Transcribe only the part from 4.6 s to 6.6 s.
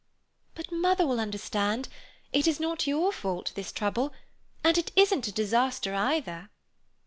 and it isn't a disaster either."